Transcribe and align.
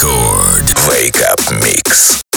Record. 0.00 0.72
Wake 0.86 1.20
Up 1.28 1.40
Mix. 1.60 2.27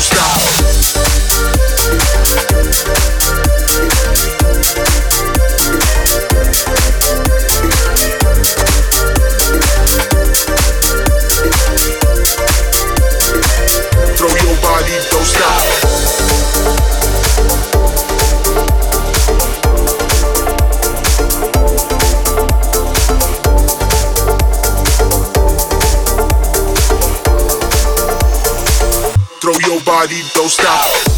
don't 0.00 0.16
stop. 0.16 0.69
Body, 30.00 30.22
don't 30.34 30.48
stop. 30.48 31.09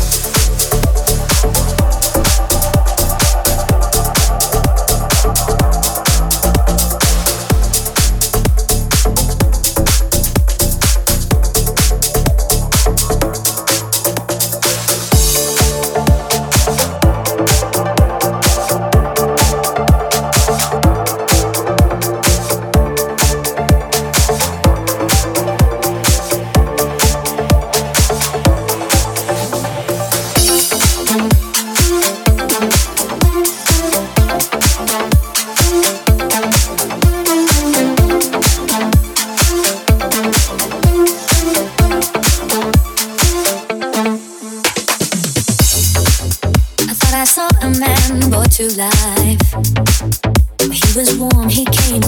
Came 51.72 52.00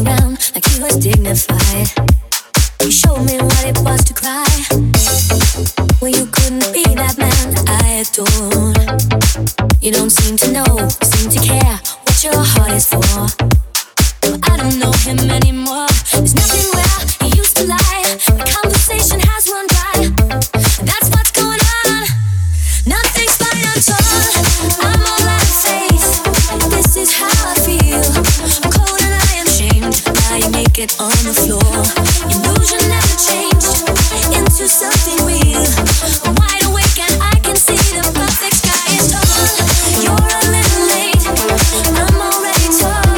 like 0.54 0.66
he 0.66 0.82
was 0.82 0.96
dignified. 0.96 1.88
He 2.80 2.90
showed 2.90 3.24
me 3.24 3.38
what 3.38 3.64
it 3.64 3.78
was 3.80 4.04
to 4.04 4.14
cry. 4.14 4.44
Well, 6.00 6.10
you 6.10 6.26
couldn't 6.26 6.72
be 6.72 6.84
that 6.94 7.16
man 7.16 7.54
I 7.66 8.04
adored. 8.04 9.82
You 9.82 9.92
don't 9.92 10.10
seem 10.10 10.36
to 10.38 10.52
know, 10.52 10.88
seem 11.02 11.30
to 11.30 11.40
care 11.40 11.78
what 12.04 12.24
your 12.24 12.36
heart 12.36 12.72
is 12.72 12.86
for. 12.86 13.26
I 14.50 14.56
don't 14.56 14.78
know 14.78 14.92
him 14.92 15.18
anymore. 15.30 15.83
it 30.84 31.00
on 31.00 31.16
the 31.24 31.32
floor. 31.32 31.60
Illusion 32.28 32.82
never 32.92 33.16
changed 33.16 33.88
into 34.36 34.68
something 34.68 35.18
real. 35.24 35.64
Wide 36.36 36.64
awake 36.68 36.98
and 37.00 37.22
I 37.22 37.36
can 37.40 37.56
see 37.56 37.76
the 37.96 38.02
perfect 38.12 38.56
sky 38.60 38.92
is 38.92 39.08
tall. 39.12 39.48
You're 40.04 40.12
a 40.12 40.44
little 40.54 40.84
late. 40.92 41.24
I'm 42.00 42.20
already 42.28 42.68
tall. 42.80 43.14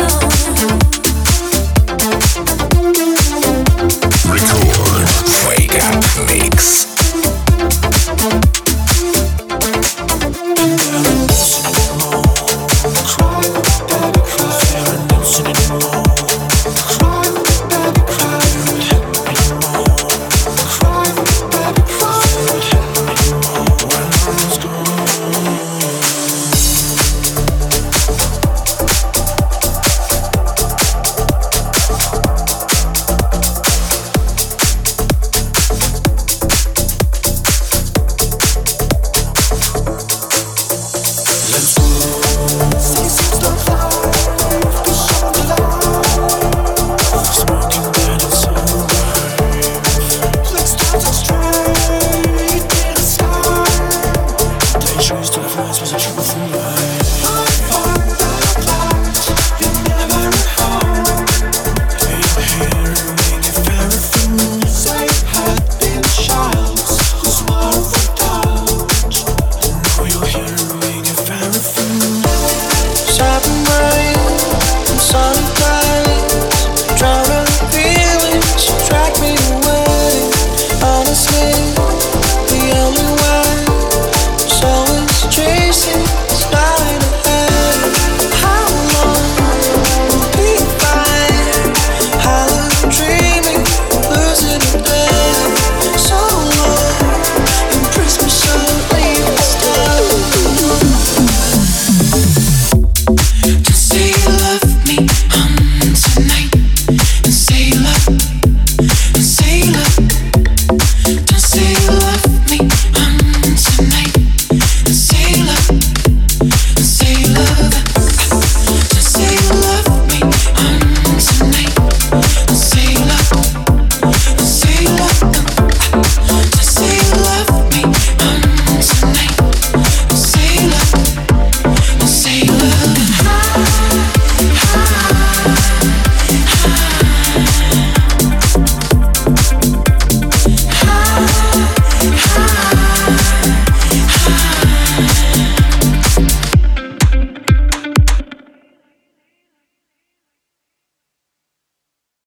Record 4.30 5.06
Wake 5.48 5.76
Up 5.82 6.04
Mix. 6.28 6.95